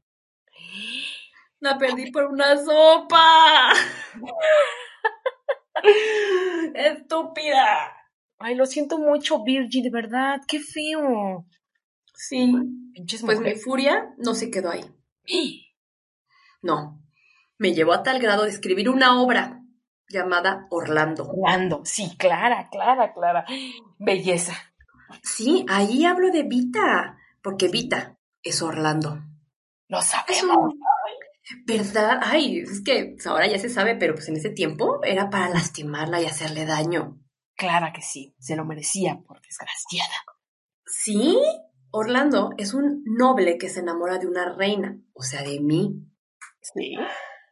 [1.60, 3.72] La perdí por una sopa.
[6.74, 7.96] Estúpida.
[8.38, 10.42] Ay, lo siento mucho, Virgie, de verdad.
[10.48, 11.46] Qué feo.
[12.14, 12.54] Sí.
[12.94, 14.84] Pinches Pues mi furia no se quedó ahí.
[16.62, 17.02] No.
[17.58, 19.65] Me llevó a tal grado de escribir una obra
[20.10, 21.28] llamada Orlando.
[21.30, 23.46] Orlando, sí, Clara, Clara, Clara.
[23.98, 24.54] Belleza.
[25.22, 29.20] Sí, ahí hablo de Vita, porque Vita es Orlando.
[29.88, 30.74] Lo sabemos.
[31.66, 32.20] ¿Verdad?
[32.24, 36.22] Ay, es que ahora ya se sabe, pero pues en ese tiempo era para lastimarla
[36.22, 37.20] y hacerle daño.
[37.56, 40.16] Clara que sí, se lo merecía, por desgraciada.
[40.86, 41.38] ¿Sí?
[41.92, 46.04] Orlando es un noble que se enamora de una reina, o sea, de mí.
[46.62, 46.96] Sí.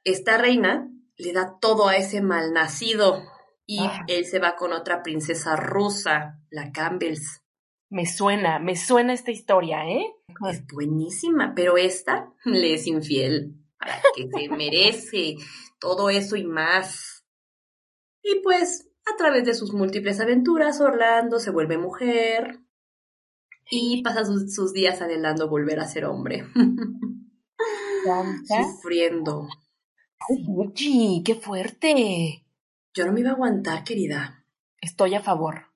[0.03, 0.89] Esta reina
[1.23, 3.23] le da todo a ese malnacido
[3.65, 4.03] y Ah.
[4.07, 7.41] él se va con otra princesa rusa, la Campbells.
[7.89, 10.05] Me suena, me suena esta historia, ¿eh?
[10.49, 15.35] Es buenísima, pero esta le es infiel, para que se merece
[15.79, 17.23] todo eso y más.
[18.23, 22.59] Y pues, a través de sus múltiples aventuras, Orlando se vuelve mujer
[23.69, 26.45] y pasa sus, sus días anhelando volver a ser hombre,
[28.05, 28.63] Tanta.
[28.63, 29.47] sufriendo.
[30.29, 32.45] Ay, qué fuerte.
[32.93, 34.45] Yo no me iba a aguantar, querida.
[34.81, 35.67] Estoy a favor.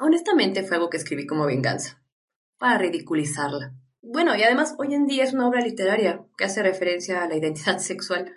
[0.00, 2.02] Honestamente fue algo que escribí como venganza,
[2.58, 3.74] para ridiculizarla.
[4.02, 7.36] Bueno, y además hoy en día es una obra literaria que hace referencia a la
[7.36, 8.32] identidad sexual.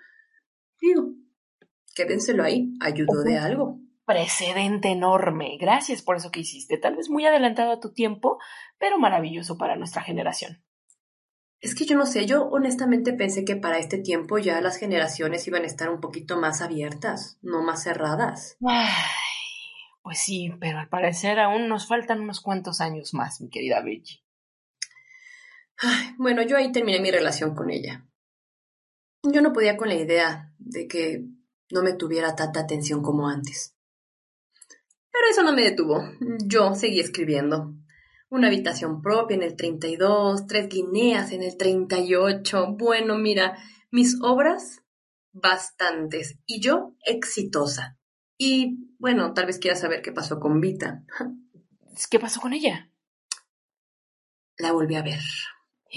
[0.79, 1.13] Digo,
[1.95, 3.79] quédenselo ahí, ayudó de algo.
[4.05, 5.57] Precedente enorme.
[5.59, 6.77] Gracias por eso que hiciste.
[6.77, 8.37] Tal vez muy adelantado a tu tiempo,
[8.77, 10.63] pero maravilloso para nuestra generación.
[11.59, 15.47] Es que yo no sé, yo honestamente pensé que para este tiempo ya las generaciones
[15.47, 18.57] iban a estar un poquito más abiertas, no más cerradas.
[18.65, 18.93] Ay,
[20.03, 23.83] pues sí, pero al parecer aún nos faltan unos cuantos años más, mi querida.
[25.79, 28.05] Ay, bueno, yo ahí terminé mi relación con ella.
[29.23, 31.25] Yo no podía con la idea de que
[31.71, 33.75] no me tuviera tanta atención como antes.
[35.11, 36.03] Pero eso no me detuvo.
[36.45, 37.73] Yo seguí escribiendo.
[38.29, 42.75] Una habitación propia en el 32, tres guineas en el 38.
[42.77, 43.57] Bueno, mira,
[43.89, 44.83] mis obras,
[45.31, 46.37] bastantes.
[46.45, 47.97] Y yo, exitosa.
[48.37, 51.03] Y bueno, tal vez quieras saber qué pasó con Vita.
[52.09, 52.91] ¿Qué pasó con ella?
[54.57, 55.21] La volví a ver.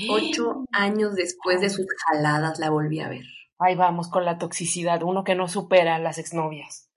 [0.08, 3.24] Ocho años después de sus jaladas la volví a ver.
[3.58, 6.89] Ahí vamos con la toxicidad, uno que no supera a las exnovias.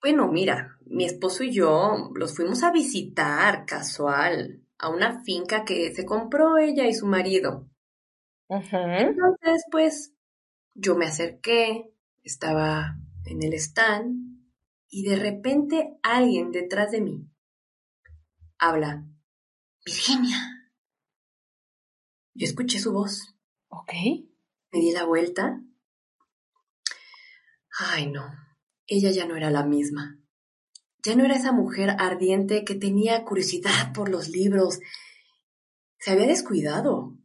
[0.00, 5.92] Bueno, mira, mi esposo y yo los fuimos a visitar casual a una finca que
[5.94, 7.68] se compró ella y su marido.
[8.48, 10.14] Entonces, pues,
[10.74, 14.38] yo me acerqué, estaba en el stand
[14.88, 17.28] y de repente alguien detrás de mí
[18.58, 19.04] habla,
[19.84, 20.36] Virginia.
[22.34, 23.34] Yo escuché su voz,
[23.68, 23.92] Ok.
[24.72, 25.60] me di la vuelta.
[27.78, 28.24] Ay, no,
[28.86, 30.20] ella ya no era la misma.
[31.04, 34.80] Ya no era esa mujer ardiente que tenía curiosidad por los libros.
[35.98, 37.16] Se había descuidado.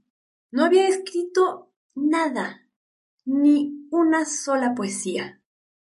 [0.52, 2.68] No había escrito nada,
[3.26, 5.42] ni una sola poesía.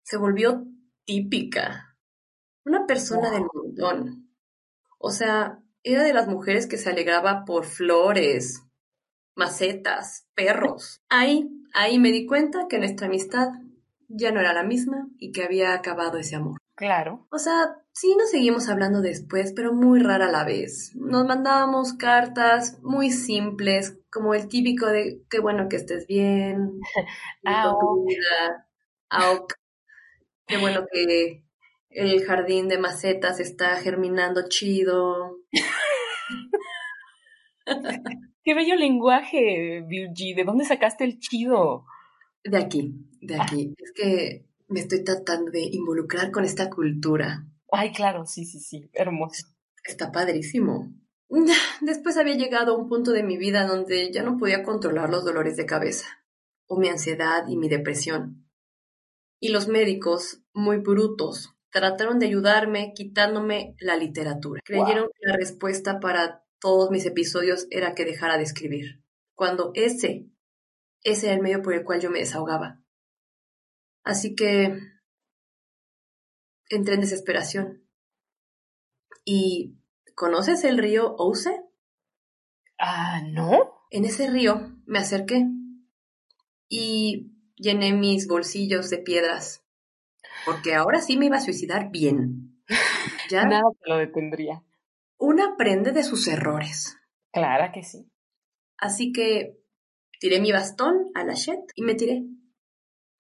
[0.03, 0.67] Se volvió
[1.05, 1.97] típica.
[2.65, 4.31] Una persona del montón.
[4.99, 8.63] O sea, era de las mujeres que se alegraba por flores,
[9.35, 11.03] macetas, perros.
[11.09, 13.49] Ahí, ahí me di cuenta que nuestra amistad
[14.17, 16.59] ya no era la misma y que había acabado ese amor.
[16.77, 17.27] Claro.
[17.31, 20.93] O sea, sí nos seguimos hablando después, pero muy rara a la vez.
[20.95, 26.81] Nos mandábamos cartas muy simples, como el típico de qué bueno que estés bien,
[27.45, 27.75] Ah,
[29.11, 29.53] auk,
[30.47, 31.45] qué bueno que
[31.91, 35.39] el jardín de macetas está germinando chido.
[38.45, 40.35] Qué bello lenguaje, Virgi.
[40.35, 41.87] ¿De dónde sacaste el chido?
[42.45, 43.75] De aquí, de aquí.
[43.79, 47.47] Es que me estoy tratando de involucrar con esta cultura.
[47.73, 48.89] Ay, claro, sí, sí, sí.
[48.93, 49.47] Hermoso.
[49.83, 50.93] Está padrísimo.
[51.81, 55.25] Después había llegado a un punto de mi vida donde ya no podía controlar los
[55.25, 56.07] dolores de cabeza,
[56.67, 58.47] o mi ansiedad y mi depresión.
[59.41, 64.63] Y los médicos, muy brutos, trataron de ayudarme quitándome la literatura.
[64.65, 69.03] Creyeron que la respuesta para todos mis episodios era que dejara de escribir,
[69.35, 70.29] cuando ese,
[71.05, 72.81] ese era el medio por el cual yo me desahogaba.
[74.03, 74.77] Así que
[76.69, 77.87] entré en desesperación.
[79.25, 79.79] ¿Y
[80.15, 81.51] conoces el río Ouse?
[82.79, 83.87] Ah, ¿no?
[83.91, 85.45] En ese río me acerqué
[86.69, 89.65] y llené mis bolsillos de piedras,
[90.45, 92.63] porque ahora sí me iba a suicidar bien.
[93.31, 94.63] Ya Nada te lo detendría.
[95.19, 96.99] uno aprende de sus errores.
[97.33, 98.11] Clara que sí.
[98.77, 99.64] Así que
[100.25, 102.25] tiré mi bastón a la shed y me tiré.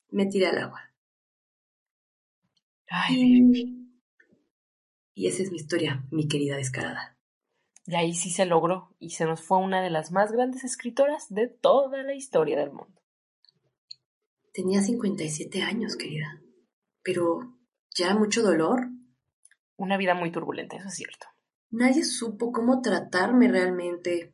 [0.08, 0.90] Me tiré al agua.
[2.88, 3.42] Ay.
[3.52, 3.90] Y,
[5.12, 7.18] y esa es mi historia, mi querida descarada.
[7.84, 11.26] Y ahí sí se logró y se nos fue una de las más grandes escritoras
[11.28, 13.02] de toda la historia del mundo.
[14.54, 16.40] Tenía 57 años, querida.
[17.02, 17.58] Pero
[17.94, 18.88] ya mucho dolor.
[19.76, 21.26] Una vida muy turbulenta, eso es cierto.
[21.70, 24.32] Nadie supo cómo tratarme realmente.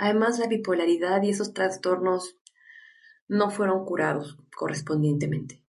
[0.00, 2.38] Además, la bipolaridad y esos trastornos
[3.28, 5.62] no fueron curados correspondientemente.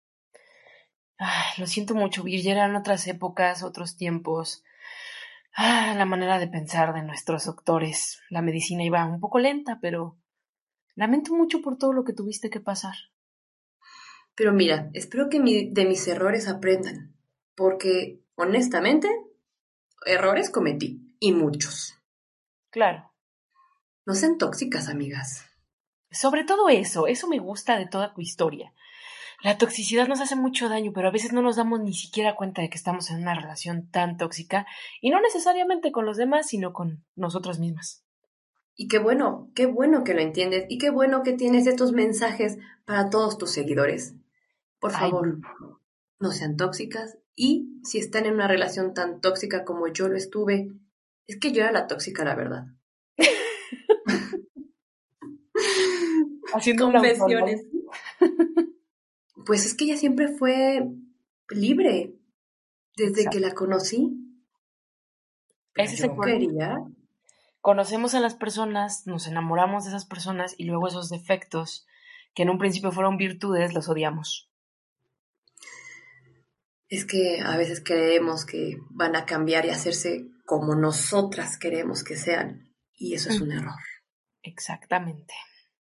[1.18, 4.64] Ay, lo siento mucho, Virgil, eran otras épocas, otros tiempos.
[5.54, 8.22] Ah, la manera de pensar de nuestros doctores.
[8.30, 10.18] La medicina iba un poco lenta, pero
[10.96, 12.96] lamento mucho por todo lo que tuviste que pasar.
[14.34, 17.18] Pero mira, espero que de mis errores aprendan,
[17.54, 19.10] porque honestamente,
[20.06, 21.98] errores cometí, y muchos.
[22.70, 23.11] Claro.
[24.06, 25.45] No sean tóxicas, amigas.
[26.10, 28.74] Sobre todo eso, eso me gusta de toda tu historia.
[29.43, 32.62] La toxicidad nos hace mucho daño, pero a veces no nos damos ni siquiera cuenta
[32.62, 34.68] de que estamos en una relación tan tóxica,
[35.02, 38.04] y no necesariamente con los demás, sino con nosotras mismas.
[38.76, 42.58] Y qué bueno, qué bueno que lo entiendes, y qué bueno que tienes estos mensajes
[42.86, 44.16] para todos tus seguidores.
[44.80, 45.39] Por favor,
[46.20, 50.72] no sean tóxicas, y si están en una relación tan tóxica como yo lo estuve,
[51.26, 52.66] es que yo era la tóxica, la verdad.
[56.54, 57.66] Haciendo confesiones.
[59.45, 60.88] Pues es que ella siempre fue
[61.49, 62.14] libre
[62.95, 64.18] desde que la conocí.
[65.76, 66.78] Ese es el quería.
[67.60, 71.86] Conocemos a las personas, nos enamoramos de esas personas y luego esos defectos
[72.34, 74.49] que en un principio fueron virtudes los odiamos.
[76.88, 82.18] Es que a veces creemos que van a cambiar y hacerse como nosotras queremos que
[82.18, 83.80] sean y eso es un error.
[84.43, 85.34] Exactamente.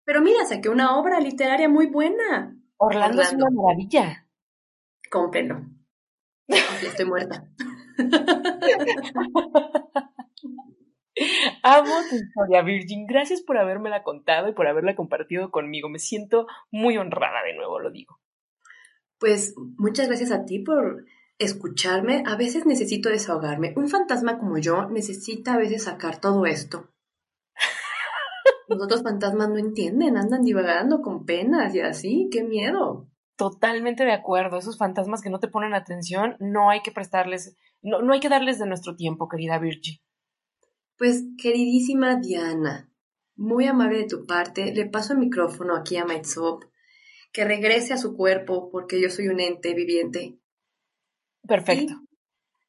[0.04, 2.56] Pero mira, saqué una obra literaria muy buena.
[2.76, 4.26] Orlando, es una maravilla.
[5.10, 5.62] Cómprenlo.
[6.48, 7.48] Estoy muerta.
[11.62, 13.06] Amo tu historia, Virgin.
[13.06, 15.88] Gracias por habérmela contado y por haberla compartido conmigo.
[15.88, 18.20] Me siento muy honrada de nuevo, lo digo.
[19.18, 21.04] Pues muchas gracias a ti por
[21.38, 22.24] escucharme.
[22.26, 23.72] A veces necesito desahogarme.
[23.76, 26.90] Un fantasma como yo necesita a veces sacar todo esto.
[28.68, 33.08] Los otros fantasmas no entienden, andan divagando con penas y así, qué miedo.
[33.36, 38.00] Totalmente de acuerdo, esos fantasmas que no te ponen atención, no hay que prestarles, no,
[38.00, 40.00] no hay que darles de nuestro tiempo, querida Virgie.
[40.96, 42.90] Pues, queridísima Diana,
[43.36, 46.62] muy amable de tu parte, le paso el micrófono aquí a Maitsop,
[47.32, 50.38] que regrese a su cuerpo, porque yo soy un ente viviente.
[51.46, 51.94] Perfecto.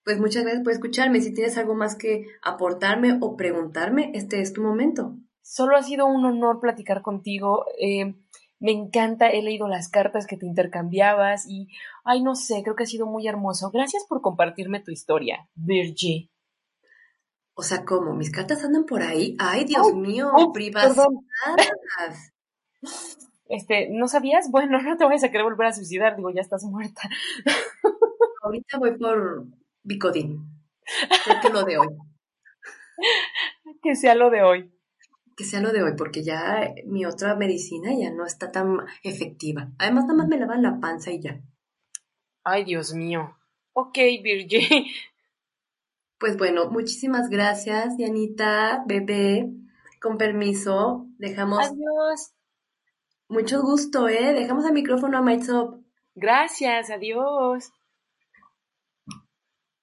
[0.04, 1.22] pues muchas gracias por escucharme.
[1.22, 5.16] Si tienes algo más que aportarme o preguntarme, este es tu momento.
[5.48, 7.68] Solo ha sido un honor platicar contigo.
[7.80, 8.16] Eh,
[8.60, 11.68] me encanta, he leído las cartas que te intercambiabas y,
[12.04, 13.70] ay, no sé, creo que ha sido muy hermoso.
[13.70, 16.32] Gracias por compartirme tu historia, Virgie.
[17.54, 18.16] O sea, ¿cómo?
[18.16, 19.36] ¿Mis cartas andan por ahí?
[19.38, 20.32] ¡Ay, Dios mío!
[20.52, 21.06] privacidad.
[23.48, 24.50] Este, ¿no sabías?
[24.50, 27.08] Bueno, no te vayas a querer volver a suicidar, digo, ya estás muerta.
[28.42, 29.46] Ahorita voy por
[29.84, 30.44] Bicodín.
[31.24, 31.88] Creo que lo de hoy.
[33.84, 34.75] Que sea lo de hoy
[35.36, 39.72] que sea lo de hoy, porque ya mi otra medicina ya no está tan efectiva.
[39.78, 41.42] Además, nada más me lavan la panza y ya.
[42.44, 43.38] Ay, Dios mío.
[43.74, 44.86] Ok, Virgie.
[46.18, 49.52] Pues bueno, muchísimas gracias, Dianita, bebé.
[50.02, 51.60] Con permiso, dejamos.
[51.60, 52.34] Adiós.
[53.28, 54.34] Mucho gusto, ¿eh?
[54.34, 55.82] Dejamos el micrófono a Maitsop.
[56.16, 57.70] Gracias, adiós.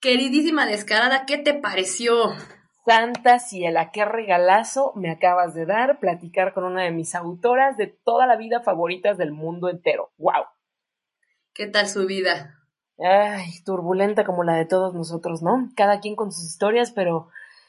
[0.00, 2.34] Queridísima descarada, ¿qué te pareció?
[2.85, 7.87] Santa Ciela, qué regalazo me acabas de dar platicar con una de mis autoras de
[7.87, 10.11] toda la vida favoritas del mundo entero.
[10.18, 10.47] ¡Wow!
[11.55, 12.59] ¿Qué tal su vida?
[12.99, 15.70] Ay, turbulenta como la de todos nosotros, ¿no?
[15.76, 17.28] Cada quien con sus historias, pero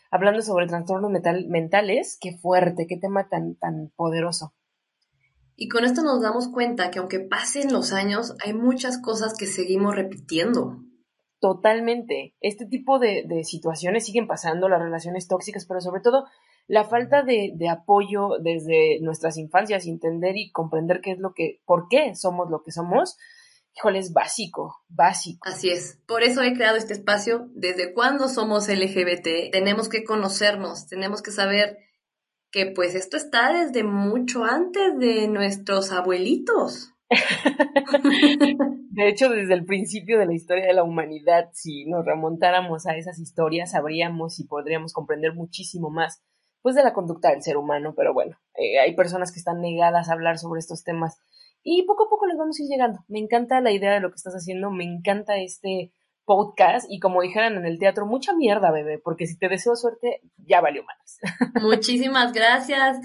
[0.10, 4.54] hablando sobre trastornos mentales, qué fuerte, qué tema tan, tan poderoso.
[5.56, 9.46] Y con esto nos damos cuenta que aunque pasen los años, hay muchas cosas que
[9.46, 10.80] seguimos repitiendo.
[11.44, 12.34] Totalmente.
[12.40, 16.26] Este tipo de, situaciones siguen pasando, las relaciones tóxicas, pero sobre todo
[16.68, 21.90] la falta de, apoyo desde nuestras infancias, entender y comprender qué es lo que, por
[21.90, 23.18] qué somos lo que somos,
[23.76, 25.50] híjole, es básico, básico.
[25.50, 26.00] Así es.
[26.08, 27.50] Por eso he creado este espacio.
[27.56, 31.78] Desde cuando somos LGBT, tenemos que conocernos, tenemos que saber
[32.52, 36.93] que pues esto está desde mucho antes de nuestros abuelitos.
[38.92, 42.96] De hecho, desde el principio de la historia de la humanidad, si nos remontáramos a
[42.96, 46.24] esas historias, sabríamos y podríamos comprender muchísimo más
[46.62, 50.08] pues de la conducta del ser humano, pero bueno, eh, hay personas que están negadas
[50.08, 51.20] a hablar sobre estos temas
[51.62, 53.00] y poco a poco les vamos a ir llegando.
[53.08, 55.92] Me encanta la idea de lo que estás haciendo, me encanta este
[56.26, 60.22] podcast y como dijeran en el teatro, mucha mierda, bebé, porque si te deseo suerte,
[60.38, 61.20] ya valió más.
[61.62, 62.98] Muchísimas gracias.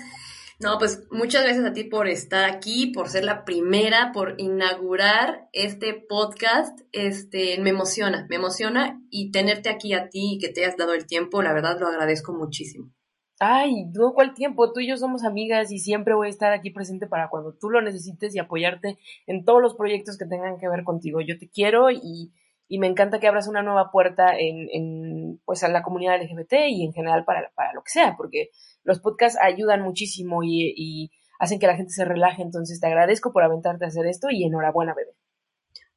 [0.61, 5.49] No, pues muchas gracias a ti por estar aquí, por ser la primera, por inaugurar
[5.53, 6.81] este podcast.
[6.91, 10.95] Este, me emociona, me emociona y tenerte aquí a ti y que te hayas dado
[10.95, 12.91] el tiempo, la verdad lo agradezco muchísimo.
[13.39, 14.73] Ay, no, ¿cuál tiempo?
[14.73, 17.71] Tú y yo somos amigas y siempre voy a estar aquí presente para cuando tú
[17.71, 18.99] lo necesites y apoyarte
[19.29, 21.21] en todos los proyectos que tengan que ver contigo.
[21.21, 22.33] Yo te quiero y,
[22.67, 26.53] y me encanta que abras una nueva puerta en, en pues a la comunidad LGBT
[26.69, 28.51] y en general para, para lo que sea, porque
[28.89, 32.41] los podcasts ayudan muchísimo y, y hacen que la gente se relaje.
[32.41, 35.15] Entonces te agradezco por aventarte a hacer esto y enhorabuena, bebé.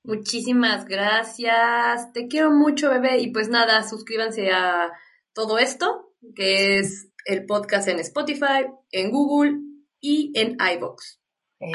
[0.03, 2.11] Muchísimas gracias.
[2.11, 3.19] Te quiero mucho, bebé.
[3.19, 4.91] Y pues nada, suscríbanse a
[5.33, 9.53] todo esto, que es el podcast en Spotify, en Google
[10.01, 11.21] y en iBox.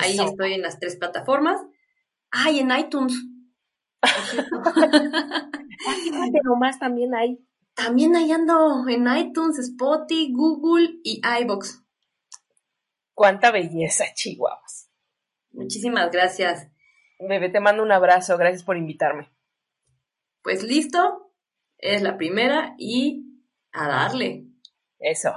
[0.03, 1.59] Ahí estoy en las tres plataformas.
[2.31, 3.15] Ay, en iTunes.
[6.33, 7.39] Pero más también hay.
[7.77, 11.85] También ahí ando en iTunes, Spotify, Google y iBox.
[13.13, 14.91] Cuánta belleza, chihuahuas.
[15.51, 16.69] Muchísimas gracias.
[17.19, 18.39] Bebé, te mando un abrazo.
[18.39, 19.31] Gracias por invitarme.
[20.43, 21.35] Pues listo.
[21.77, 24.47] Es la primera y a darle.
[24.99, 25.35] Eso.